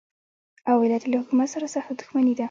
او 0.69 0.77
علت 0.83 1.03
یې 1.05 1.09
له 1.11 1.17
حکومت 1.21 1.47
سره 1.55 1.67
سخته 1.75 1.93
دښمني 1.99 2.33
ده. 2.35 2.39